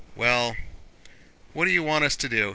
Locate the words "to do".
2.15-2.49